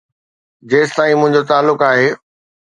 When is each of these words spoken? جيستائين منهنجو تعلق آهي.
جيستائين 0.63 1.17
منهنجو 1.17 1.43
تعلق 1.43 1.83
آهي. 1.83 2.15